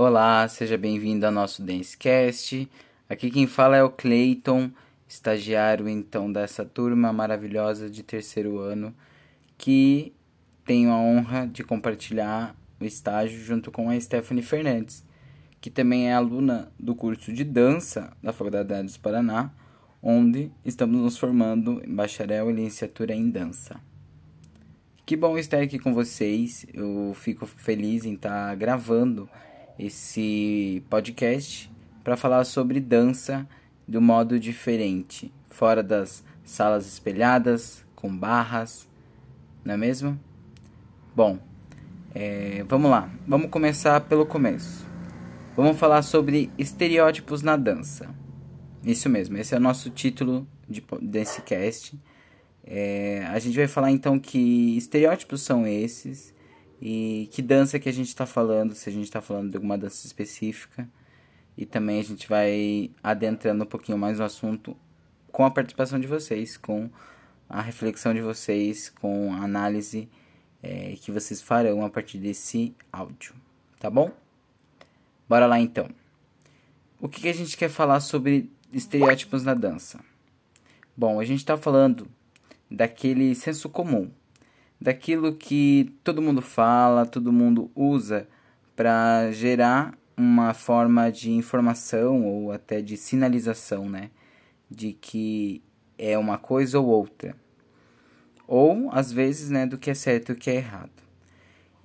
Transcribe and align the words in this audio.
Olá, 0.00 0.46
seja 0.46 0.78
bem-vindo 0.78 1.26
ao 1.26 1.32
nosso 1.32 1.60
Dancecast. 1.60 2.70
Aqui 3.08 3.32
quem 3.32 3.48
fala 3.48 3.76
é 3.76 3.82
o 3.82 3.90
Clayton, 3.90 4.70
estagiário 5.08 5.88
então 5.88 6.32
dessa 6.32 6.64
turma 6.64 7.12
maravilhosa 7.12 7.90
de 7.90 8.04
terceiro 8.04 8.60
ano, 8.60 8.94
que 9.56 10.12
tenho 10.64 10.92
a 10.92 11.00
honra 11.00 11.48
de 11.48 11.64
compartilhar 11.64 12.54
o 12.80 12.84
estágio 12.84 13.40
junto 13.40 13.72
com 13.72 13.90
a 13.90 14.00
Stephanie 14.00 14.40
Fernandes, 14.40 15.04
que 15.60 15.68
também 15.68 16.08
é 16.08 16.14
aluna 16.14 16.70
do 16.78 16.94
curso 16.94 17.32
de 17.32 17.42
dança 17.42 18.16
da 18.22 18.32
Faculdade 18.32 18.92
do 18.92 19.00
Paraná, 19.00 19.50
onde 20.00 20.52
estamos 20.64 21.00
nos 21.00 21.18
formando 21.18 21.82
em 21.84 21.92
bacharel 21.92 22.48
e 22.50 22.52
licenciatura 22.52 23.16
em 23.16 23.28
dança. 23.28 23.80
Que 25.04 25.16
bom 25.16 25.36
estar 25.36 25.60
aqui 25.60 25.76
com 25.76 25.92
vocês. 25.92 26.66
Eu 26.72 27.16
fico 27.16 27.46
feliz 27.46 28.04
em 28.04 28.14
estar 28.14 28.54
gravando 28.54 29.28
esse 29.78 30.82
podcast 30.90 31.70
para 32.02 32.16
falar 32.16 32.44
sobre 32.44 32.80
dança 32.80 33.46
um 33.96 34.00
modo 34.00 34.38
diferente, 34.38 35.32
fora 35.48 35.82
das 35.82 36.22
salas 36.44 36.86
espelhadas, 36.86 37.84
com 37.94 38.14
barras, 38.14 38.88
não 39.64 39.74
é 39.74 39.76
mesmo? 39.76 40.18
Bom, 41.14 41.38
é, 42.14 42.64
vamos 42.68 42.90
lá, 42.90 43.10
vamos 43.26 43.50
começar 43.50 44.00
pelo 44.02 44.26
começo. 44.26 44.86
Vamos 45.56 45.78
falar 45.78 46.02
sobre 46.02 46.50
estereótipos 46.58 47.42
na 47.42 47.56
dança. 47.56 48.14
Isso 48.84 49.08
mesmo, 49.08 49.36
esse 49.38 49.54
é 49.54 49.58
o 49.58 49.60
nosso 49.60 49.90
título 49.90 50.46
de, 50.68 50.84
desse 51.00 51.42
cast. 51.42 51.98
É, 52.64 53.26
a 53.30 53.38
gente 53.38 53.56
vai 53.56 53.66
falar 53.66 53.90
então 53.90 54.18
que 54.18 54.76
estereótipos 54.76 55.40
são 55.40 55.66
esses 55.66 56.34
e 56.80 57.28
que 57.32 57.42
dança 57.42 57.78
que 57.78 57.88
a 57.88 57.92
gente 57.92 58.08
está 58.08 58.26
falando, 58.26 58.74
se 58.74 58.88
a 58.88 58.92
gente 58.92 59.04
está 59.04 59.20
falando 59.20 59.50
de 59.50 59.56
alguma 59.56 59.76
dança 59.76 60.06
específica. 60.06 60.88
E 61.56 61.66
também 61.66 61.98
a 61.98 62.04
gente 62.04 62.28
vai 62.28 62.90
adentrando 63.02 63.64
um 63.64 63.66
pouquinho 63.66 63.98
mais 63.98 64.18
no 64.18 64.24
assunto 64.24 64.76
com 65.32 65.44
a 65.44 65.50
participação 65.50 65.98
de 65.98 66.06
vocês, 66.06 66.56
com 66.56 66.88
a 67.48 67.60
reflexão 67.60 68.14
de 68.14 68.20
vocês, 68.20 68.90
com 68.90 69.32
a 69.34 69.42
análise 69.42 70.08
é, 70.62 70.96
que 71.00 71.10
vocês 71.10 71.40
farão 71.40 71.84
a 71.84 71.90
partir 71.90 72.18
desse 72.18 72.74
áudio, 72.92 73.34
tá 73.78 73.90
bom? 73.90 74.10
Bora 75.28 75.46
lá 75.46 75.58
então. 75.58 75.88
O 77.00 77.08
que, 77.08 77.22
que 77.22 77.28
a 77.28 77.34
gente 77.34 77.56
quer 77.56 77.68
falar 77.68 78.00
sobre 78.00 78.50
estereótipos 78.72 79.44
na 79.44 79.54
dança? 79.54 80.00
Bom, 80.96 81.20
a 81.20 81.24
gente 81.24 81.38
está 81.38 81.56
falando 81.56 82.08
daquele 82.70 83.34
senso 83.34 83.68
comum, 83.68 84.10
daquilo 84.80 85.34
que 85.34 85.92
todo 86.04 86.22
mundo 86.22 86.40
fala, 86.40 87.06
todo 87.06 87.32
mundo 87.32 87.70
usa 87.74 88.28
para 88.76 89.30
gerar 89.32 89.98
uma 90.16 90.52
forma 90.54 91.10
de 91.10 91.30
informação 91.30 92.24
ou 92.24 92.52
até 92.52 92.80
de 92.80 92.96
sinalização, 92.96 93.88
né, 93.88 94.10
de 94.70 94.92
que 94.92 95.62
é 95.96 96.16
uma 96.18 96.38
coisa 96.38 96.78
ou 96.78 96.86
outra. 96.86 97.36
Ou 98.46 98.88
às 98.92 99.12
vezes, 99.12 99.50
né, 99.50 99.66
do 99.66 99.78
que 99.78 99.90
é 99.90 99.94
certo 99.94 100.30
e 100.30 100.32
o 100.32 100.36
que 100.36 100.50
é 100.50 100.56
errado. 100.56 100.90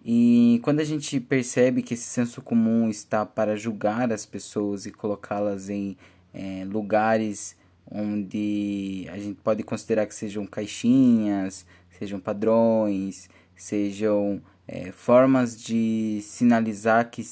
E 0.06 0.60
quando 0.64 0.82
a 0.82 0.84
gente 0.84 1.20
percebe 1.20 1.82
que 1.82 1.94
esse 1.94 2.04
senso 2.04 2.42
comum 2.42 2.90
está 2.90 3.26
para 3.26 3.56
julgar 3.56 4.12
as 4.12 4.26
pessoas 4.26 4.86
e 4.86 4.92
colocá-las 4.92 5.70
em 5.70 5.96
é, 6.34 6.66
lugares 6.66 7.56
onde 7.90 9.08
a 9.12 9.18
gente 9.18 9.40
pode 9.42 9.64
considerar 9.64 10.06
que 10.06 10.16
sejam 10.16 10.46
caixinhas, 10.46 11.66
sejam 11.98 12.20
padrões, 12.20 13.30
sejam 13.56 14.42
é, 14.68 14.92
formas 14.92 15.62
de 15.62 16.20
sinalizar 16.22 17.10
que 17.10 17.24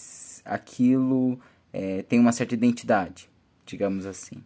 aquilo 0.45 1.39
é, 1.73 2.03
tem 2.03 2.19
uma 2.19 2.31
certa 2.31 2.53
identidade, 2.53 3.29
digamos 3.65 4.05
assim. 4.05 4.43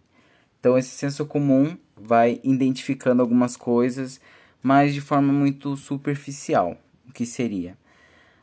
Então, 0.59 0.77
esse 0.77 0.89
senso 0.89 1.25
comum 1.25 1.77
vai 1.95 2.39
identificando 2.43 3.21
algumas 3.21 3.55
coisas, 3.55 4.19
mas 4.61 4.93
de 4.93 5.01
forma 5.01 5.31
muito 5.31 5.77
superficial. 5.77 6.77
O 7.07 7.11
que 7.11 7.25
seria? 7.25 7.77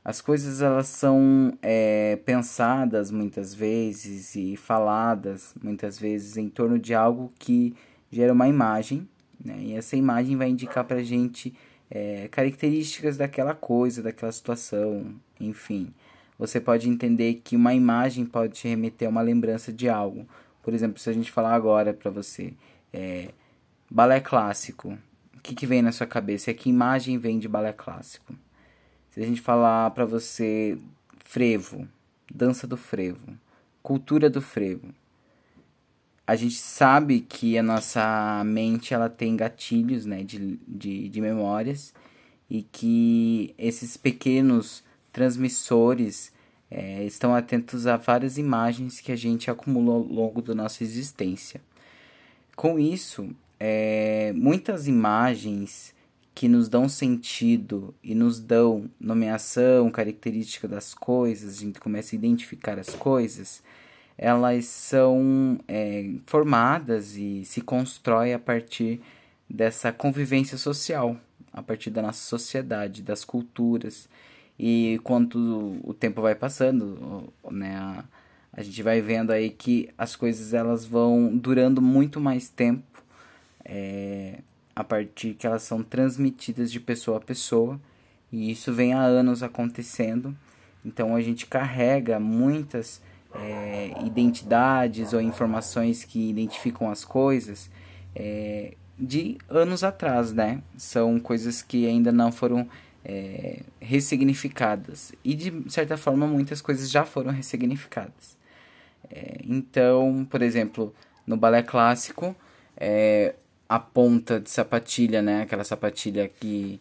As 0.05 0.21
coisas 0.21 0.61
elas 0.61 0.89
são 0.89 1.57
é, 1.63 2.17
pensadas 2.25 3.11
muitas 3.11 3.55
vezes 3.55 4.35
e 4.35 4.57
faladas 4.57 5.55
muitas 5.63 5.99
vezes 5.99 6.37
em 6.37 6.49
torno 6.49 6.77
de 6.77 6.93
algo 6.93 7.33
que 7.39 7.75
gera 8.11 8.33
uma 8.33 8.49
imagem, 8.49 9.09
né? 9.45 9.57
e 9.61 9.73
essa 9.75 9.97
imagem 9.97 10.37
vai 10.37 10.49
indicar 10.49 10.85
para 10.85 10.99
a 10.99 11.03
gente 11.03 11.55
é, 11.91 12.29
características 12.29 13.17
daquela 13.17 13.55
coisa, 13.55 14.03
daquela 14.03 14.33
situação, 14.33 15.15
enfim. 15.41 15.93
Você 16.39 16.61
pode 16.61 16.89
entender 16.89 17.43
que 17.45 17.55
uma 17.55 17.75
imagem 17.75 18.25
pode 18.25 18.55
te 18.55 18.69
remeter 18.69 19.07
a 19.07 19.11
uma 19.11 19.21
lembrança 19.21 19.73
de 19.73 19.89
algo. 19.89 20.27
Por 20.63 20.73
exemplo, 20.73 20.99
se 20.99 21.11
a 21.11 21.13
gente 21.13 21.31
falar 21.31 21.55
agora 21.55 21.93
para 21.93 22.11
você, 22.11 22.55
é, 22.93 23.29
balé 23.91 24.21
clássico, 24.21 24.99
o 25.37 25.41
que, 25.43 25.55
que 25.55 25.67
vem 25.67 25.83
na 25.83 25.93
sua 25.93 26.07
cabeça? 26.07 26.51
É 26.51 26.55
que 26.55 26.71
imagem 26.71 27.19
vem 27.19 27.39
de 27.39 27.49
balé 27.49 27.73
clássico? 27.73 28.35
Se 29.11 29.21
a 29.21 29.27
gente 29.27 29.41
falar 29.41 29.91
para 29.91 30.07
você 30.07 30.79
frevo, 31.19 31.87
dança 32.33 32.67
do 32.67 32.77
frevo, 32.77 33.37
cultura 33.83 34.31
do 34.31 34.41
frevo, 34.41 34.95
a 36.27 36.37
gente 36.37 36.57
sabe 36.57 37.21
que 37.21 37.59
a 37.59 37.63
nossa 37.63 38.43
mente 38.45 38.95
ela 38.95 39.09
tem 39.09 39.37
gatilhos 39.37 40.07
né, 40.07 40.23
de, 40.23 40.59
de, 40.67 41.09
de 41.09 41.21
memórias 41.21 41.93
e 42.49 42.63
que 42.63 43.55
esses 43.59 43.97
pequenos 43.97 44.85
transmissores 45.13 46.33
é, 46.71 47.05
estão 47.05 47.35
atentos 47.35 47.87
a 47.87 47.97
várias 47.97 48.39
imagens 48.39 49.01
que 49.01 49.13
a 49.13 49.17
gente 49.17 49.51
acumulou 49.51 49.97
ao 49.97 50.03
longo 50.03 50.41
da 50.41 50.55
nossa 50.55 50.83
existência. 50.83 51.61
Com 52.57 52.79
isso, 52.79 53.31
é, 53.59 54.33
muitas 54.35 54.87
imagens 54.87 55.95
que 56.35 56.49
nos 56.49 56.69
dão 56.69 56.89
sentido 56.89 57.95
e 58.03 58.15
nos 58.15 58.41
dão 58.41 58.91
nomeação, 58.99 59.91
característica 59.91 60.67
das 60.67 60.95
coisas, 60.95 61.59
a 61.59 61.61
gente 61.61 61.79
começa 61.79 62.15
a 62.15 62.17
identificar 62.17 62.79
as 62.79 62.95
coisas, 62.95 63.63
elas 64.17 64.67
são 64.67 65.59
é, 65.67 66.11
formadas 66.27 67.17
e 67.17 67.45
se 67.45 67.61
constrói 67.61 68.33
a 68.33 68.39
partir 68.39 69.01
dessa 69.49 69.93
convivência 69.93 70.57
social, 70.57 71.17
a 71.53 71.63
partir 71.63 71.91
da 71.91 72.03
nossa 72.03 72.25
sociedade, 72.25 73.03
das 73.03 73.25
culturas. 73.25 74.09
E 74.59 75.01
quando 75.03 75.81
o 75.83 75.95
tempo 75.95 76.23
vai 76.23 76.35
passando, 76.35 77.33
né, 77.51 77.77
a, 77.77 78.05
a 78.53 78.63
gente 78.63 78.83
vai 78.83 79.01
vendo 79.01 79.31
aí 79.31 79.51
que 79.51 79.89
as 79.97 80.15
coisas 80.15 80.55
elas 80.55 80.85
vão 80.85 81.37
durando 81.37 81.83
muito 81.83 82.21
mais 82.21 82.49
tempo. 82.49 83.03
É, 83.65 84.39
a 84.75 84.83
partir 84.83 85.35
que 85.35 85.47
elas 85.47 85.63
são 85.63 85.83
transmitidas 85.83 86.73
de 86.73 86.81
pessoa 86.81 87.19
a 87.19 87.21
pessoa, 87.21 87.79
e 88.31 88.51
isso 88.51 88.73
vem 88.73 88.95
há 88.95 89.03
anos 89.03 89.43
acontecendo. 89.43 90.37
Então 90.85 91.15
a 91.15 91.21
gente 91.21 91.47
carrega 91.47 92.19
muitas 92.19 93.01
é, 93.35 93.93
identidades 94.05 95.13
ou 95.13 95.21
informações 95.21 96.05
que 96.05 96.31
identificam 96.31 96.91
as 96.91 97.05
coisas 97.05 97.71
é, 98.15 98.75
de 98.99 99.39
anos 99.49 99.83
atrás, 99.83 100.33
né? 100.33 100.63
São 100.77 101.19
coisas 101.19 101.63
que 101.63 101.87
ainda 101.87 102.13
não 102.13 102.31
foram 102.31 102.69
é, 103.05 103.61
ressignificadas. 103.81 105.13
E 105.25 105.35
de 105.35 105.71
certa 105.71 105.97
forma 105.97 106.27
muitas 106.27 106.61
coisas 106.61 106.91
já 106.91 107.05
foram 107.05 107.33
ressignificadas. 107.33 108.37
É, 109.11 109.39
então, 109.45 110.27
por 110.31 110.43
exemplo, 110.43 110.95
no 111.27 111.37
balé 111.37 111.63
clássico, 111.63 112.35
é, 112.77 113.35
a 113.69 113.79
ponta 113.79 114.39
de 114.41 114.51
sapatilha, 114.51 115.23
né? 115.23 115.43
Aquela 115.43 115.65
sapatilha 115.65 116.29
que, 116.29 116.81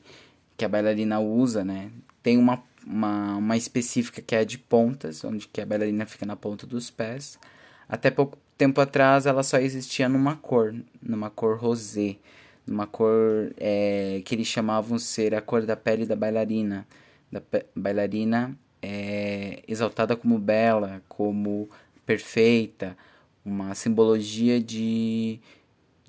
que 0.58 0.66
a 0.66 0.70
bailarina 0.70 1.20
usa, 1.20 1.64
né? 1.64 1.90
Tem 2.22 2.38
uma, 2.38 2.64
uma, 2.86 3.38
uma 3.38 3.58
específica 3.58 4.22
que 4.22 4.36
é 4.36 4.46
de 4.46 4.58
pontas, 4.58 5.24
onde 5.24 5.48
que 5.48 5.62
a 5.62 5.66
bailarina 5.66 6.06
fica 6.06 6.26
na 6.26 6.36
ponta 6.36 6.66
dos 6.66 6.90
pés. 6.90 7.40
Até 7.88 8.10
pouco 8.12 8.38
tempo 8.58 8.80
atrás 8.82 9.26
ela 9.26 9.44
só 9.44 9.58
existia 9.58 10.08
numa 10.08 10.36
cor, 10.36 10.74
numa 11.02 11.30
cor 11.30 11.58
rosé, 11.58 12.18
numa 12.66 12.88
cor 12.88 13.54
é, 13.58 14.22
que 14.26 14.36
eles 14.36 14.48
chamavam 14.48 14.98
ser 15.00 15.36
a 15.36 15.42
cor 15.42 15.66
da 15.66 15.76
pele 15.76 16.06
da 16.06 16.16
bailarina. 16.16 16.88
Da 17.32 17.42
bailarina 17.76 18.58
é, 18.82 19.64
exaltada 19.68 20.16
como 20.16 20.38
bela, 20.38 21.02
como 21.08 21.70
perfeita, 22.06 22.98
uma 23.46 23.74
simbologia 23.76 24.60
de 24.60 25.40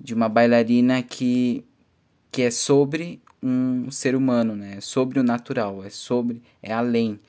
de 0.03 0.13
uma 0.13 0.27
bailarina 0.27 1.01
que, 1.01 1.63
que 2.29 2.41
é 2.41 2.51
sobre 2.51 3.21
um 3.43 3.91
ser 3.91 4.15
humano, 4.15 4.55
né? 4.55 4.75
É 4.77 4.81
sobre 4.81 5.19
o 5.19 5.23
natural, 5.23 5.83
é 5.83 5.89
sobre, 5.89 6.41
é 6.61 6.71
além. 6.71 7.19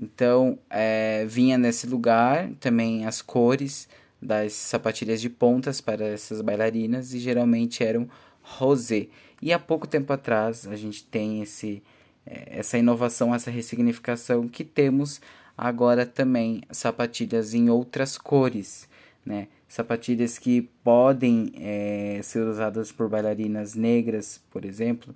Então, 0.00 0.58
é, 0.68 1.24
vinha 1.26 1.56
nesse 1.56 1.86
lugar 1.86 2.50
também 2.60 3.06
as 3.06 3.22
cores 3.22 3.88
das 4.20 4.52
sapatilhas 4.54 5.20
de 5.20 5.30
pontas 5.30 5.80
para 5.80 6.04
essas 6.06 6.40
bailarinas 6.40 7.14
e 7.14 7.18
geralmente 7.18 7.84
eram 7.84 8.08
rosé. 8.42 9.08
E 9.40 9.52
há 9.52 9.58
pouco 9.58 9.86
tempo 9.86 10.12
atrás 10.12 10.66
a 10.66 10.76
gente 10.76 11.04
tem 11.04 11.42
esse, 11.42 11.82
é, 12.26 12.58
essa 12.58 12.78
inovação, 12.78 13.34
essa 13.34 13.50
ressignificação 13.50 14.48
que 14.48 14.64
temos 14.64 15.20
agora 15.56 16.04
também 16.04 16.62
sapatilhas 16.70 17.54
em 17.54 17.70
outras 17.70 18.18
cores, 18.18 18.88
né? 19.24 19.48
Sapatilhas 19.68 20.38
que 20.38 20.62
podem 20.82 21.52
é, 21.56 22.20
ser 22.22 22.46
usadas 22.46 22.92
por 22.92 23.08
bailarinas 23.08 23.74
negras, 23.74 24.40
por 24.50 24.64
exemplo, 24.64 25.14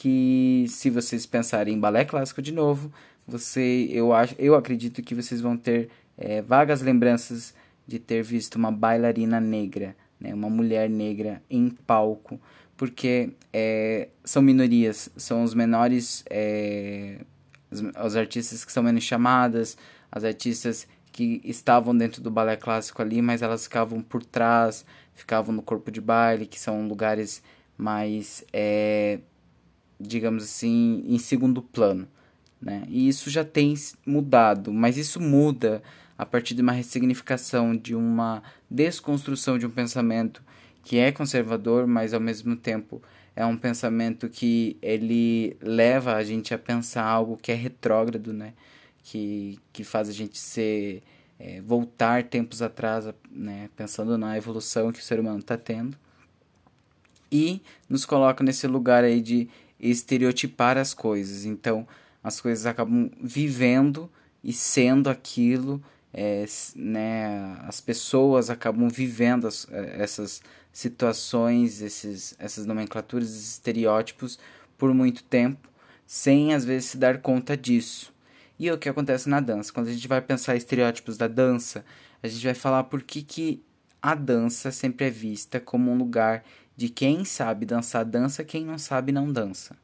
que 0.00 0.64
se 0.66 0.88
vocês 0.88 1.26
pensarem 1.26 1.74
em 1.74 1.78
balé 1.78 2.06
clássico 2.06 2.40
de 2.40 2.52
novo, 2.52 2.90
você, 3.28 3.86
eu 3.90 4.14
acho, 4.14 4.34
eu 4.38 4.54
acredito 4.54 5.02
que 5.02 5.14
vocês 5.14 5.42
vão 5.42 5.58
ter 5.58 5.90
é, 6.16 6.40
vagas 6.40 6.80
lembranças 6.80 7.52
de 7.86 7.98
ter 7.98 8.22
visto 8.22 8.54
uma 8.54 8.72
bailarina 8.72 9.38
negra, 9.38 9.94
né, 10.18 10.32
uma 10.32 10.48
mulher 10.48 10.88
negra 10.88 11.42
em 11.50 11.68
palco, 11.68 12.40
porque 12.78 13.34
é, 13.52 14.08
são 14.24 14.40
minorias, 14.40 15.10
são 15.18 15.44
os 15.44 15.52
menores, 15.52 16.24
é, 16.30 17.18
os, 17.70 17.82
os 18.02 18.16
artistas 18.16 18.64
que 18.64 18.72
são 18.72 18.82
menos 18.82 19.04
chamadas, 19.04 19.76
as 20.10 20.24
artistas 20.24 20.88
que 21.12 21.42
estavam 21.44 21.94
dentro 21.94 22.22
do 22.22 22.30
balé 22.30 22.56
clássico 22.56 23.02
ali, 23.02 23.20
mas 23.20 23.42
elas 23.42 23.64
ficavam 23.64 24.00
por 24.00 24.24
trás, 24.24 24.82
ficavam 25.14 25.54
no 25.54 25.60
corpo 25.60 25.90
de 25.90 26.00
baile, 26.00 26.46
que 26.46 26.58
são 26.58 26.88
lugares 26.88 27.42
mais, 27.76 28.42
é, 28.50 29.18
digamos 30.00 30.44
assim, 30.44 31.04
em 31.06 31.18
segundo 31.18 31.60
plano. 31.60 32.08
Né? 32.60 32.84
E 32.88 33.08
isso 33.08 33.30
já 33.30 33.44
tem 33.44 33.74
mudado, 34.04 34.72
mas 34.72 34.96
isso 34.96 35.20
muda 35.20 35.82
a 36.16 36.26
partir 36.26 36.54
de 36.54 36.62
uma 36.62 36.72
ressignificação, 36.72 37.76
de 37.76 37.94
uma 37.94 38.42
desconstrução 38.70 39.58
de 39.58 39.66
um 39.66 39.70
pensamento 39.70 40.42
que 40.82 40.98
é 40.98 41.12
conservador, 41.12 41.86
mas 41.86 42.12
ao 42.12 42.20
mesmo 42.20 42.56
tempo 42.56 43.02
é 43.34 43.44
um 43.44 43.56
pensamento 43.56 44.28
que 44.28 44.76
ele 44.82 45.56
leva 45.60 46.14
a 46.14 46.24
gente 46.24 46.52
a 46.52 46.58
pensar 46.58 47.04
algo 47.04 47.36
que 47.36 47.52
é 47.52 47.54
retrógrado, 47.54 48.32
né? 48.32 48.52
Que, 49.02 49.58
que 49.72 49.82
faz 49.82 50.08
a 50.08 50.12
gente 50.12 50.38
ser 50.38 51.02
é, 51.38 51.60
voltar 51.62 52.24
tempos 52.24 52.60
atrás, 52.60 53.08
né? 53.30 53.70
Pensando 53.76 54.18
na 54.18 54.36
evolução 54.36 54.92
que 54.92 55.00
o 55.00 55.02
ser 55.02 55.18
humano 55.18 55.38
está 55.38 55.56
tendo 55.56 55.96
e 57.32 57.62
nos 57.88 58.04
coloca 58.04 58.42
nesse 58.42 58.66
lugar 58.66 59.04
aí 59.04 59.20
de 59.20 59.48
estereotipar 59.80 60.76
as 60.76 60.92
coisas. 60.94 61.44
Então, 61.44 61.86
as 62.22 62.40
coisas 62.40 62.66
acabam 62.66 63.10
vivendo 63.22 64.10
e 64.42 64.52
sendo 64.52 65.08
aquilo 65.08 65.82
é, 66.12 66.44
né, 66.74 67.56
as 67.62 67.80
pessoas 67.80 68.50
acabam 68.50 68.88
vivendo 68.88 69.46
as, 69.46 69.66
é, 69.70 70.02
essas 70.02 70.42
situações, 70.72 71.80
esses, 71.80 72.34
essas 72.38 72.66
nomenclaturas, 72.66 73.30
esses 73.30 73.52
estereótipos 73.52 74.38
por 74.76 74.92
muito 74.94 75.22
tempo, 75.24 75.68
sem 76.06 76.54
às 76.54 76.64
vezes 76.64 76.90
se 76.90 76.96
dar 76.96 77.18
conta 77.18 77.56
disso. 77.56 78.12
E 78.58 78.68
é 78.68 78.74
o 78.74 78.78
que 78.78 78.88
acontece 78.88 79.28
na 79.28 79.40
dança? 79.40 79.72
Quando 79.72 79.88
a 79.88 79.92
gente 79.92 80.06
vai 80.06 80.20
pensar 80.20 80.56
estereótipos 80.56 81.16
da 81.16 81.26
dança, 81.26 81.84
a 82.22 82.28
gente 82.28 82.44
vai 82.44 82.54
falar 82.54 82.84
por 82.84 83.02
que, 83.02 83.22
que 83.22 83.62
a 84.02 84.14
dança 84.14 84.70
sempre 84.70 85.06
é 85.06 85.10
vista 85.10 85.60
como 85.60 85.90
um 85.90 85.96
lugar 85.96 86.44
de 86.76 86.88
quem 86.88 87.24
sabe 87.24 87.66
dançar 87.66 88.04
dança, 88.04 88.42
quem 88.42 88.64
não 88.64 88.78
sabe 88.78 89.12
não 89.12 89.30
dança. 89.30 89.76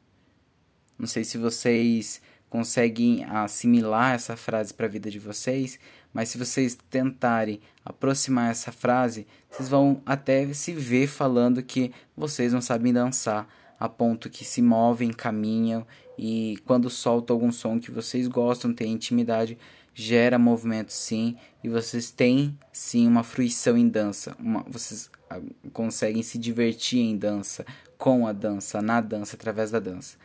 Não 0.97 1.05
sei 1.05 1.23
se 1.23 1.37
vocês 1.37 2.21
conseguem 2.49 3.23
assimilar 3.25 4.15
essa 4.15 4.35
frase 4.35 4.73
para 4.73 4.85
a 4.85 4.89
vida 4.89 5.11
de 5.11 5.19
vocês, 5.19 5.79
mas 6.13 6.29
se 6.29 6.37
vocês 6.37 6.77
tentarem 6.89 7.59
aproximar 7.85 8.49
essa 8.49 8.71
frase, 8.71 9.27
vocês 9.49 9.69
vão 9.69 10.01
até 10.05 10.51
se 10.53 10.71
ver 10.71 11.07
falando 11.07 11.61
que 11.61 11.91
vocês 12.15 12.53
não 12.53 12.61
sabem 12.61 12.93
dançar, 12.93 13.47
a 13.79 13.87
ponto 13.87 14.29
que 14.29 14.43
se 14.43 14.61
movem, 14.61 15.13
caminham 15.13 15.85
e 16.17 16.57
quando 16.65 16.89
soltam 16.89 17.35
algum 17.35 17.51
som 17.51 17.79
que 17.79 17.91
vocês 17.91 18.27
gostam, 18.27 18.73
têm 18.73 18.93
intimidade, 18.93 19.57
gera 19.99 20.37
movimento 20.37 20.93
sim, 20.93 21.35
e 21.63 21.67
vocês 21.67 22.11
têm 22.11 22.55
sim 22.71 23.07
uma 23.07 23.23
fruição 23.23 23.75
em 23.75 23.89
dança, 23.89 24.35
uma, 24.37 24.63
vocês 24.67 25.09
ah, 25.27 25.41
conseguem 25.73 26.21
se 26.21 26.37
divertir 26.37 26.99
em 26.99 27.17
dança, 27.17 27.65
com 27.97 28.27
a 28.27 28.31
dança, 28.31 28.79
na 28.79 29.01
dança, 29.01 29.35
através 29.35 29.71
da 29.71 29.79
dança. 29.79 30.15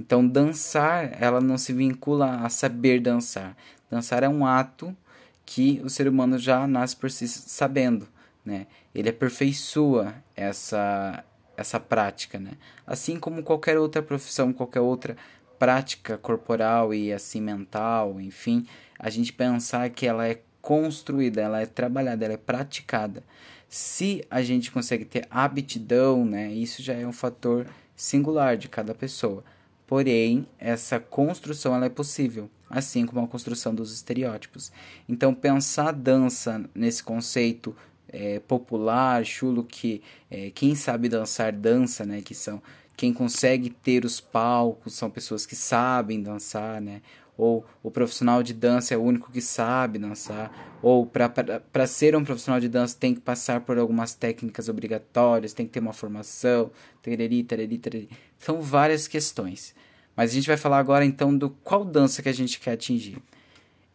Então, 0.00 0.26
dançar, 0.26 1.22
ela 1.22 1.42
não 1.42 1.58
se 1.58 1.74
vincula 1.74 2.36
a 2.36 2.48
saber 2.48 3.00
dançar. 3.00 3.54
Dançar 3.90 4.22
é 4.22 4.28
um 4.30 4.46
ato 4.46 4.96
que 5.44 5.78
o 5.84 5.90
ser 5.90 6.08
humano 6.08 6.38
já 6.38 6.66
nasce 6.66 6.96
por 6.96 7.10
si 7.10 7.28
sabendo, 7.28 8.08
né? 8.42 8.66
Ele 8.94 9.10
aperfeiçoa 9.10 10.14
essa 10.34 11.22
essa 11.54 11.80
prática, 11.80 12.38
né? 12.38 12.52
Assim 12.86 13.18
como 13.18 13.42
qualquer 13.42 13.76
outra 13.78 14.00
profissão, 14.00 14.52
qualquer 14.52 14.80
outra 14.80 15.16
prática 15.58 16.16
corporal 16.18 16.94
e 16.94 17.12
assim 17.12 17.40
mental, 17.40 18.20
enfim, 18.20 18.66
a 18.98 19.10
gente 19.10 19.32
pensar 19.32 19.90
que 19.90 20.06
ela 20.06 20.26
é 20.26 20.40
construída, 20.60 21.40
ela 21.40 21.60
é 21.60 21.66
trabalhada, 21.66 22.24
ela 22.24 22.34
é 22.34 22.38
praticada. 22.38 23.22
Se 23.68 24.24
a 24.30 24.42
gente 24.42 24.70
consegue 24.70 25.04
ter 25.04 25.26
aptidão, 25.30 26.24
né, 26.24 26.52
isso 26.52 26.82
já 26.82 26.94
é 26.94 27.06
um 27.06 27.12
fator 27.12 27.66
singular 27.94 28.56
de 28.56 28.68
cada 28.68 28.94
pessoa. 28.94 29.44
Porém, 29.86 30.46
essa 30.58 31.00
construção 31.00 31.74
ela 31.74 31.86
é 31.86 31.90
possível, 31.90 32.50
assim 32.68 33.06
como 33.06 33.24
a 33.24 33.28
construção 33.28 33.74
dos 33.74 33.92
estereótipos. 33.92 34.70
Então, 35.08 35.34
pensar 35.34 35.92
dança 35.92 36.62
nesse 36.74 37.02
conceito 37.02 37.74
é, 38.08 38.40
popular, 38.40 39.24
chulo, 39.24 39.64
que 39.64 40.02
é, 40.30 40.50
quem 40.50 40.74
sabe 40.74 41.08
dançar 41.08 41.52
dança, 41.52 42.04
né? 42.04 42.20
Que 42.22 42.34
são 42.34 42.62
quem 42.98 43.12
consegue 43.12 43.70
ter 43.70 44.04
os 44.04 44.20
palcos, 44.20 44.94
são 44.94 45.08
pessoas 45.08 45.46
que 45.46 45.54
sabem 45.54 46.20
dançar, 46.20 46.80
né? 46.80 47.00
ou 47.38 47.64
o 47.84 47.90
profissional 47.92 48.42
de 48.42 48.52
dança 48.52 48.92
é 48.92 48.96
o 48.96 49.02
único 49.02 49.30
que 49.30 49.40
sabe 49.40 49.96
dançar, 49.96 50.76
ou 50.82 51.06
para 51.06 51.86
ser 51.86 52.16
um 52.16 52.24
profissional 52.24 52.60
de 52.60 52.68
dança 52.68 52.96
tem 52.98 53.14
que 53.14 53.20
passar 53.20 53.60
por 53.60 53.78
algumas 53.78 54.12
técnicas 54.12 54.68
obrigatórias, 54.68 55.52
tem 55.52 55.64
que 55.64 55.70
ter 55.70 55.78
uma 55.78 55.92
formação, 55.92 56.72
tereri, 57.00 57.44
tereri, 57.44 57.78
tereri. 57.78 58.10
São 58.40 58.60
várias 58.60 59.06
questões. 59.06 59.72
Mas 60.16 60.32
a 60.32 60.34
gente 60.34 60.48
vai 60.48 60.56
falar 60.56 60.78
agora 60.78 61.04
então 61.04 61.36
do 61.36 61.48
qual 61.48 61.84
dança 61.84 62.20
que 62.20 62.28
a 62.28 62.34
gente 62.34 62.58
quer 62.58 62.72
atingir. 62.72 63.22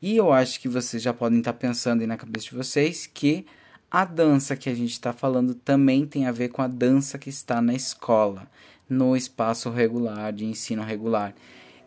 E 0.01 0.15
eu 0.15 0.31
acho 0.31 0.61
que 0.61 0.69
vocês 0.69 1.03
já 1.03 1.13
podem 1.13 1.39
estar 1.39 1.53
pensando 1.53 1.99
aí 1.99 2.07
na 2.07 2.15
cabeça 2.15 2.45
de 2.45 2.55
vocês 2.55 3.05
que 3.05 3.45
a 3.91 4.05
dança 4.05 4.55
que 4.55 4.69
a 4.69 4.73
gente 4.73 4.93
está 4.93 5.11
falando 5.11 5.53
também 5.53 6.07
tem 6.07 6.25
a 6.25 6.31
ver 6.31 6.47
com 6.47 6.61
a 6.61 6.67
dança 6.67 7.19
que 7.19 7.29
está 7.29 7.61
na 7.61 7.73
escola, 7.73 8.49
no 8.89 9.15
espaço 9.15 9.69
regular, 9.69 10.31
de 10.31 10.45
ensino 10.45 10.83
regular. 10.83 11.33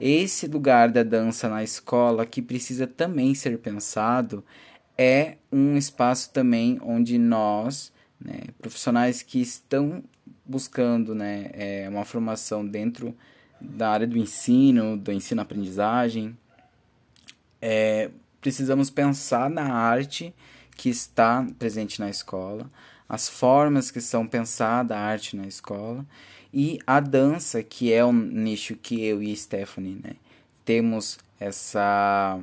Esse 0.01 0.47
lugar 0.47 0.91
da 0.91 1.03
dança 1.03 1.49
na 1.49 1.63
escola 1.63 2.27
que 2.27 2.43
precisa 2.43 2.87
também 2.87 3.35
ser 3.35 3.59
pensado 3.59 4.45
é 4.97 5.37
um 5.51 5.77
espaço 5.77 6.31
também 6.33 6.79
onde 6.83 7.19
nós, 7.19 7.93
né, 8.21 8.41
profissionais 8.59 9.23
que 9.23 9.41
estão 9.41 10.03
buscando 10.45 11.15
né, 11.15 11.51
é, 11.53 11.89
uma 11.89 12.05
formação 12.05 12.67
dentro 12.67 13.17
da 13.61 13.91
área 13.91 14.07
do 14.07 14.19
ensino, 14.19 14.97
do 14.97 15.13
ensino-aprendizagem, 15.13 16.37
é, 17.61 18.11
precisamos 18.41 18.91
pensar 18.91 19.51
na 19.51 19.73
arte 19.73 20.35
que 20.77 20.89
está 20.91 21.47
presente 21.59 22.01
na 22.01 22.11
escola, 22.11 22.69
as 23.09 23.29
formas 23.29 23.91
que 23.91 24.01
são 24.01 24.27
pensadas 24.27 24.97
a 24.97 25.01
arte 25.01 25.37
na 25.37 25.47
escola 25.47 26.05
e 26.53 26.79
a 26.87 27.01
dança, 27.01 27.63
que 27.63 27.93
é 27.93 28.05
um 28.05 28.13
nicho 28.13 28.77
que 28.77 29.05
eu 29.05 29.23
e 29.23 29.37
Stephanie 29.37 30.01
né, 30.03 30.13
temos 30.65 31.19
essa 31.39 32.41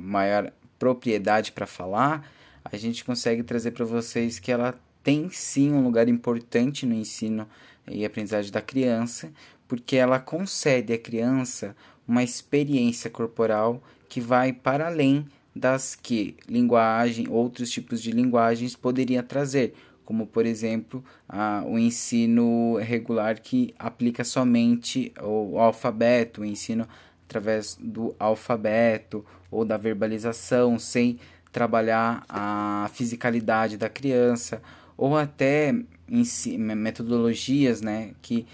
maior 0.00 0.52
propriedade 0.78 1.52
para 1.52 1.66
falar, 1.66 2.30
a 2.64 2.76
gente 2.76 3.04
consegue 3.04 3.42
trazer 3.42 3.70
para 3.70 3.84
vocês 3.84 4.38
que 4.38 4.52
ela 4.52 4.78
tem 5.02 5.30
sim 5.30 5.72
um 5.72 5.82
lugar 5.82 6.08
importante 6.08 6.84
no 6.84 6.94
ensino 6.94 7.48
e 7.86 8.04
aprendizagem 8.04 8.52
da 8.52 8.60
criança, 8.60 9.32
porque 9.66 9.96
ela 9.96 10.18
concede 10.18 10.92
à 10.92 10.98
criança 10.98 11.74
uma 12.06 12.22
experiência 12.22 13.08
corporal 13.08 13.82
que 14.08 14.20
vai 14.20 14.52
para 14.52 14.86
além 14.86 15.26
das 15.58 15.94
que 15.94 16.36
linguagem, 16.48 17.28
outros 17.28 17.70
tipos 17.70 18.00
de 18.00 18.12
linguagens 18.12 18.76
poderiam 18.76 19.22
trazer, 19.22 19.74
como 20.04 20.26
por 20.26 20.46
exemplo 20.46 21.04
a, 21.28 21.62
o 21.66 21.78
ensino 21.78 22.76
regular 22.78 23.40
que 23.40 23.74
aplica 23.78 24.24
somente 24.24 25.12
o, 25.20 25.54
o 25.54 25.58
alfabeto, 25.58 26.40
o 26.40 26.44
ensino 26.44 26.88
através 27.28 27.76
do 27.78 28.14
alfabeto 28.18 29.24
ou 29.50 29.64
da 29.64 29.76
verbalização, 29.76 30.78
sem 30.78 31.18
trabalhar 31.52 32.24
a 32.28 32.90
fisicalidade 32.94 33.76
da 33.76 33.88
criança, 33.88 34.62
ou 34.96 35.16
até 35.16 35.74
metodologias 36.08 37.80
né, 37.80 38.12
que, 38.22 38.46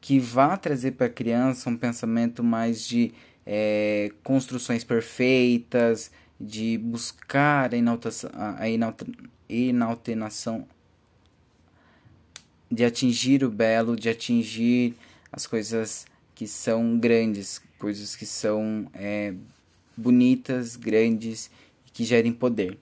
que 0.00 0.18
vá 0.18 0.56
trazer 0.56 0.92
para 0.92 1.06
a 1.06 1.10
criança 1.10 1.68
um 1.68 1.76
pensamento 1.76 2.42
mais 2.42 2.86
de 2.86 3.12
é, 3.44 4.12
construções 4.22 4.84
perfeitas, 4.84 6.10
de 6.40 6.78
buscar 6.78 7.74
a, 7.74 7.76
inaltação, 7.76 8.30
a 8.34 8.68
inaltenação 9.48 10.66
de 12.70 12.84
atingir 12.84 13.44
o 13.44 13.50
belo, 13.50 13.96
de 13.96 14.08
atingir 14.08 14.94
as 15.30 15.46
coisas 15.46 16.06
que 16.34 16.46
são 16.46 16.98
grandes, 16.98 17.60
coisas 17.78 18.16
que 18.16 18.24
são 18.24 18.88
é, 18.94 19.34
bonitas, 19.96 20.76
grandes 20.76 21.50
e 21.86 21.90
que 21.90 22.04
gerem 22.04 22.32
poder. 22.32 22.78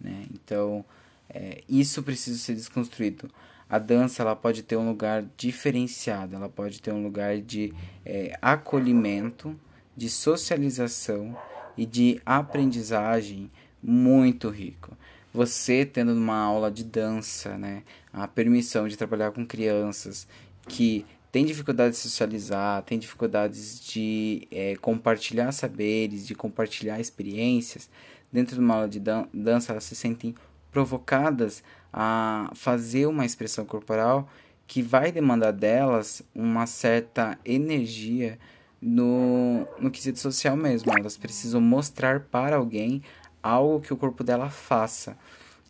Né? 0.00 0.26
Então, 0.32 0.84
é, 1.28 1.62
isso 1.68 2.02
precisa 2.02 2.38
ser 2.38 2.54
desconstruído. 2.54 3.28
A 3.68 3.78
dança 3.78 4.22
ela 4.22 4.36
pode 4.36 4.62
ter 4.62 4.76
um 4.76 4.86
lugar 4.86 5.24
diferenciado, 5.36 6.36
ela 6.36 6.48
pode 6.48 6.80
ter 6.80 6.92
um 6.92 7.02
lugar 7.02 7.38
de 7.38 7.72
é, 8.04 8.38
acolhimento, 8.40 9.58
de 9.96 10.10
socialização 10.10 11.36
e 11.76 11.86
de 11.86 12.20
aprendizagem 12.24 13.50
muito 13.82 14.48
rico. 14.48 14.96
Você 15.34 15.84
tendo 15.84 16.12
uma 16.12 16.36
aula 16.36 16.70
de 16.70 16.84
dança, 16.84 17.56
né, 17.56 17.82
a 18.12 18.28
permissão 18.28 18.86
de 18.86 18.96
trabalhar 18.96 19.32
com 19.32 19.46
crianças 19.46 20.26
que 20.68 21.06
têm 21.32 21.46
dificuldade 21.46 21.92
de 21.92 21.96
socializar, 21.96 22.82
têm 22.82 22.98
dificuldades 22.98 23.80
de 23.80 24.46
é, 24.50 24.76
compartilhar 24.76 25.50
saberes, 25.52 26.26
de 26.26 26.34
compartilhar 26.34 27.00
experiências, 27.00 27.88
dentro 28.30 28.54
de 28.54 28.60
uma 28.60 28.74
aula 28.74 28.88
de 28.88 29.00
dan 29.00 29.26
dança 29.32 29.72
elas 29.72 29.84
se 29.84 29.96
sentem 29.96 30.34
provocadas 30.70 31.62
a 31.92 32.50
fazer 32.54 33.06
uma 33.06 33.26
expressão 33.26 33.64
corporal 33.64 34.28
que 34.66 34.82
vai 34.82 35.12
demandar 35.12 35.52
delas 35.52 36.22
uma 36.34 36.66
certa 36.66 37.38
energia 37.44 38.38
no, 38.82 39.66
no 39.78 39.90
quesito 39.90 40.18
social 40.18 40.56
mesmo. 40.56 40.92
Elas 40.98 41.16
precisam 41.16 41.60
mostrar 41.60 42.20
para 42.20 42.56
alguém 42.56 43.00
algo 43.40 43.80
que 43.80 43.92
o 43.92 43.96
corpo 43.96 44.24
dela 44.24 44.50
faça. 44.50 45.16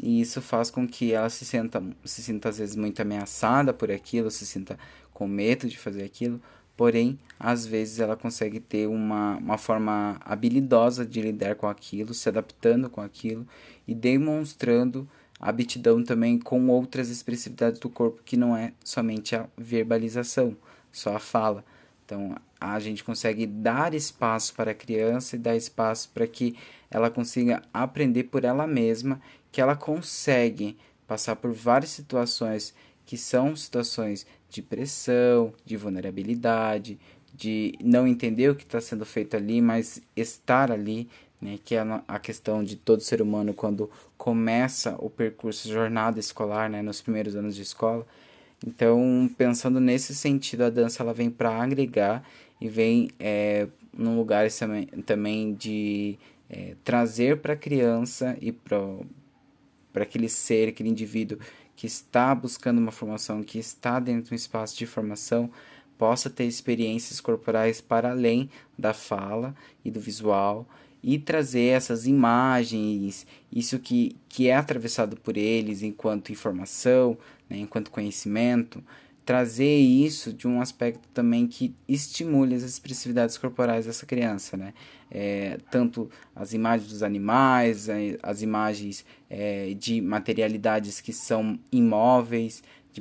E 0.00 0.20
isso 0.20 0.40
faz 0.40 0.70
com 0.70 0.88
que 0.88 1.12
ela 1.12 1.28
se 1.28 1.44
sinta, 1.44 1.82
se 2.04 2.22
sinta 2.22 2.48
às 2.48 2.58
vezes 2.58 2.74
muito 2.74 3.00
ameaçada 3.00 3.72
por 3.72 3.90
aquilo, 3.90 4.30
se 4.30 4.46
sinta 4.46 4.78
com 5.12 5.28
medo 5.28 5.68
de 5.68 5.78
fazer 5.78 6.02
aquilo, 6.02 6.40
porém, 6.76 7.18
às 7.38 7.66
vezes 7.66 8.00
ela 8.00 8.16
consegue 8.16 8.58
ter 8.58 8.88
uma, 8.88 9.36
uma 9.36 9.58
forma 9.58 10.16
habilidosa 10.24 11.04
de 11.06 11.20
lidar 11.20 11.54
com 11.54 11.68
aquilo, 11.68 12.14
se 12.14 12.28
adaptando 12.28 12.88
com 12.88 13.00
aquilo 13.00 13.46
e 13.86 13.94
demonstrando 13.94 15.08
aptidão 15.38 16.02
também 16.02 16.38
com 16.38 16.68
outras 16.68 17.10
expressividades 17.10 17.78
do 17.78 17.90
corpo 17.90 18.22
que 18.24 18.36
não 18.36 18.56
é 18.56 18.72
somente 18.82 19.36
a 19.36 19.46
verbalização, 19.56 20.56
só 20.90 21.16
a 21.16 21.20
fala. 21.20 21.64
Então, 22.04 22.34
a 22.62 22.78
gente 22.78 23.02
consegue 23.02 23.44
dar 23.44 23.92
espaço 23.92 24.54
para 24.54 24.70
a 24.70 24.74
criança 24.74 25.34
e 25.34 25.38
dar 25.38 25.56
espaço 25.56 26.08
para 26.14 26.26
que 26.26 26.56
ela 26.90 27.10
consiga 27.10 27.60
aprender 27.74 28.24
por 28.24 28.44
ela 28.44 28.66
mesma, 28.66 29.20
que 29.50 29.60
ela 29.60 29.74
consegue 29.74 30.76
passar 31.06 31.36
por 31.36 31.52
várias 31.52 31.90
situações 31.90 32.72
que 33.04 33.16
são 33.16 33.56
situações 33.56 34.24
de 34.48 34.62
pressão, 34.62 35.52
de 35.64 35.76
vulnerabilidade, 35.76 36.98
de 37.34 37.74
não 37.82 38.06
entender 38.06 38.48
o 38.50 38.54
que 38.54 38.62
está 38.62 38.80
sendo 38.80 39.04
feito 39.04 39.36
ali, 39.36 39.60
mas 39.60 40.00
estar 40.14 40.70
ali, 40.70 41.08
né, 41.40 41.58
que 41.64 41.74
é 41.74 41.84
a 42.06 42.18
questão 42.18 42.62
de 42.62 42.76
todo 42.76 43.00
ser 43.00 43.20
humano 43.20 43.52
quando 43.52 43.90
começa 44.16 44.94
o 44.98 45.10
percurso, 45.10 45.68
jornada 45.68 46.20
escolar, 46.20 46.70
né, 46.70 46.80
nos 46.80 47.00
primeiros 47.00 47.34
anos 47.34 47.56
de 47.56 47.62
escola. 47.62 48.06
Então, 48.64 49.28
pensando 49.36 49.80
nesse 49.80 50.14
sentido, 50.14 50.62
a 50.62 50.70
dança 50.70 51.02
ela 51.02 51.12
vem 51.12 51.28
para 51.28 51.50
agregar 51.60 52.24
e 52.62 52.68
vem 52.68 53.10
é, 53.18 53.66
num 53.92 54.16
lugar 54.16 54.48
também, 54.52 54.86
também 55.04 55.52
de 55.52 56.16
é, 56.48 56.76
trazer 56.84 57.38
para 57.38 57.54
a 57.54 57.56
criança 57.56 58.36
e 58.40 58.52
para 58.52 59.00
aquele 59.96 60.28
ser, 60.28 60.68
aquele 60.68 60.88
indivíduo 60.88 61.40
que 61.74 61.88
está 61.88 62.32
buscando 62.32 62.78
uma 62.78 62.92
formação, 62.92 63.42
que 63.42 63.58
está 63.58 63.98
dentro 63.98 64.28
de 64.28 64.32
um 64.32 64.36
espaço 64.36 64.78
de 64.78 64.86
formação, 64.86 65.50
possa 65.98 66.30
ter 66.30 66.44
experiências 66.44 67.20
corporais 67.20 67.80
para 67.80 68.12
além 68.12 68.48
da 68.78 68.94
fala 68.94 69.56
e 69.84 69.90
do 69.90 69.98
visual 69.98 70.64
e 71.02 71.18
trazer 71.18 71.74
essas 71.74 72.06
imagens, 72.06 73.26
isso 73.50 73.76
que, 73.80 74.14
que 74.28 74.46
é 74.46 74.54
atravessado 74.54 75.16
por 75.16 75.36
eles 75.36 75.82
enquanto 75.82 76.30
informação, 76.30 77.18
né, 77.50 77.58
enquanto 77.58 77.90
conhecimento, 77.90 78.80
trazer 79.24 79.76
isso 79.78 80.32
de 80.32 80.48
um 80.48 80.60
aspecto 80.60 81.08
também 81.14 81.46
que 81.46 81.74
estimule 81.88 82.54
as 82.54 82.62
expressividades 82.62 83.38
corporais 83.38 83.86
dessa 83.86 84.04
criança, 84.04 84.56
né? 84.56 84.74
É, 85.10 85.58
tanto 85.70 86.10
as 86.34 86.52
imagens 86.52 86.90
dos 86.90 87.02
animais, 87.02 87.88
as 88.22 88.42
imagens 88.42 89.04
é, 89.28 89.74
de 89.74 90.00
materialidades 90.00 91.00
que 91.00 91.12
são 91.12 91.58
imóveis, 91.70 92.62
de 92.92 93.00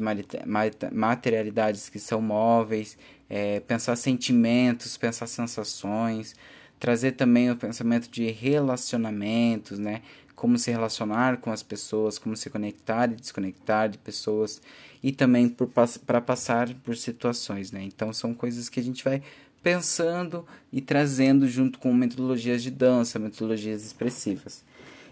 materialidades 0.92 1.90
que 1.90 2.00
são 2.00 2.22
móveis, 2.22 2.98
é, 3.30 3.60
pensar 3.62 3.96
sentimentos, 3.96 4.98
pensar 4.98 5.28
sensações, 5.28 6.36
trazer 6.80 7.14
também 7.14 7.50
o 7.50 7.56
pensamento 7.56 8.10
de 8.10 8.30
relacionamentos, 8.30 9.80
né? 9.80 10.02
Como 10.42 10.58
se 10.58 10.72
relacionar 10.72 11.38
com 11.38 11.52
as 11.52 11.62
pessoas, 11.62 12.18
como 12.18 12.36
se 12.36 12.50
conectar 12.50 13.06
e 13.12 13.16
desconectar 13.16 13.88
de 13.88 14.00
pessoas 14.00 14.60
e 15.04 15.12
também 15.12 15.48
para 16.04 16.20
passar 16.20 16.74
por 16.84 16.98
situações, 16.98 17.72
né? 17.72 17.84
Então 17.84 18.12
são 18.12 18.34
coisas 18.34 18.68
que 18.68 18.80
a 18.80 18.84
gente 18.84 19.04
vai 19.04 19.22
pensando 19.62 20.44
e 20.74 20.82
trazendo 20.82 21.48
junto 21.48 21.78
com 21.78 21.94
metodologias 21.94 22.64
de 22.64 22.72
dança, 22.72 23.20
metodologias 23.20 23.86
expressivas. 23.86 24.64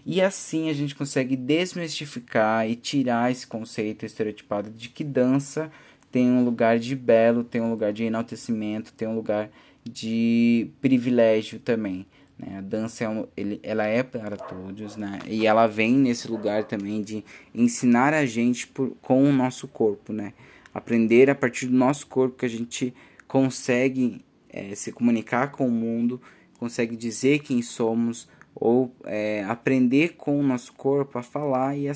E 0.04 0.20
assim 0.20 0.68
a 0.68 0.72
gente 0.72 0.96
consegue 0.96 1.36
desmistificar 1.36 2.68
e 2.68 2.74
tirar 2.74 3.30
esse 3.30 3.46
conceito 3.46 4.04
estereotipado 4.04 4.68
de 4.68 4.88
que 4.88 5.04
dança 5.04 5.70
tem 6.10 6.28
um 6.28 6.44
lugar 6.44 6.76
de 6.80 6.96
belo, 6.96 7.44
tem 7.44 7.60
um 7.60 7.70
lugar 7.70 7.92
de 7.92 8.02
enaltecimento, 8.02 8.92
tem 8.94 9.06
um 9.06 9.14
lugar 9.14 9.48
de 9.84 10.72
privilégio 10.80 11.60
também. 11.60 12.04
Né? 12.40 12.56
A 12.56 12.60
dança 12.62 13.04
é 13.04 13.08
um, 13.08 13.26
ele, 13.36 13.60
ela 13.62 13.84
é 13.84 14.02
para 14.02 14.36
todos, 14.36 14.96
né? 14.96 15.18
E 15.26 15.46
ela 15.46 15.66
vem 15.66 15.94
nesse 15.94 16.26
lugar 16.26 16.64
também 16.64 17.02
de 17.02 17.22
ensinar 17.54 18.14
a 18.14 18.24
gente 18.24 18.66
por, 18.66 18.96
com 19.02 19.22
o 19.22 19.32
nosso 19.32 19.68
corpo, 19.68 20.12
né? 20.12 20.32
Aprender 20.72 21.28
a 21.28 21.34
partir 21.34 21.66
do 21.66 21.76
nosso 21.76 22.06
corpo 22.06 22.38
que 22.38 22.46
a 22.46 22.50
gente 22.50 22.94
consegue 23.28 24.24
é, 24.48 24.74
se 24.74 24.90
comunicar 24.90 25.50
com 25.50 25.66
o 25.66 25.70
mundo, 25.70 26.20
consegue 26.58 26.96
dizer 26.96 27.40
quem 27.40 27.60
somos 27.60 28.26
ou 28.54 28.94
é, 29.04 29.44
aprender 29.44 30.14
com 30.16 30.40
o 30.40 30.42
nosso 30.42 30.72
corpo 30.72 31.18
a 31.18 31.22
falar 31.22 31.76
e 31.76 31.88
a 31.88 31.94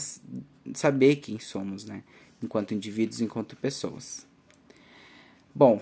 saber 0.74 1.16
quem 1.16 1.38
somos, 1.38 1.86
né? 1.86 2.02
Enquanto 2.42 2.74
indivíduos, 2.74 3.22
enquanto 3.22 3.56
pessoas. 3.56 4.26
Bom, 5.54 5.80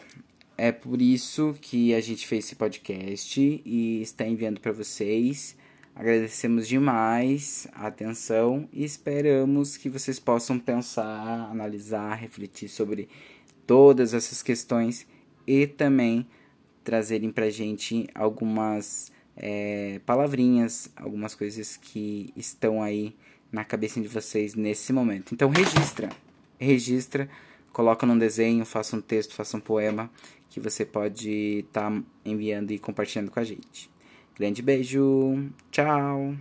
é 0.57 0.71
por 0.71 1.01
isso 1.01 1.55
que 1.61 1.95
a 1.95 2.01
gente 2.01 2.27
fez 2.27 2.45
esse 2.45 2.57
podcast 2.57 3.63
e 3.65 4.03
está 4.03 4.27
enviando 4.27 4.61
para 4.61 4.73
vocês. 4.73 5.57
Agradecemos 5.95 6.67
demais 6.67 7.67
a 7.73 7.87
atenção 7.87 8.69
e 8.73 8.85
esperamos 8.85 9.77
que 9.77 9.89
vocês 9.89 10.19
possam 10.19 10.59
pensar, 10.59 11.51
analisar, 11.51 12.15
refletir 12.15 12.69
sobre 12.69 13.09
todas 13.67 14.15
essas 14.15 14.43
questões 14.43 15.07
e 15.47 15.67
também 15.67 16.27
trazerem 16.83 17.31
para 17.31 17.51
gente 17.51 18.09
algumas 18.15 19.13
é, 19.37 20.01
palavrinhas, 20.07 20.91
algumas 20.97 21.35
coisas 21.35 21.77
que 21.77 22.33
estão 22.37 22.83
aí 22.83 23.15
na 23.51 23.65
cabeça 23.65 24.01
de 24.01 24.09
vocês 24.09 24.55
nesse 24.55 24.93
momento. 24.93 25.35
Então 25.35 25.51
registra, 25.51 26.09
registra, 26.59 27.29
coloca 27.73 28.07
num 28.07 28.19
desenho, 28.19 28.65
faça 28.65 28.97
um 28.97 29.01
texto, 29.01 29.35
faça 29.35 29.57
um 29.57 29.61
poema 29.61 30.11
que 30.51 30.61
você 30.61 30.85
pode 30.85 31.65
estar 31.67 31.91
tá 31.91 32.03
enviando 32.25 32.71
e 32.73 32.79
compartilhando 32.79 33.31
com 33.31 33.41
a 33.41 33.45
gente. 33.45 33.91
Grande 34.37 34.63
beijo, 34.63 35.51
tchau! 35.71 36.35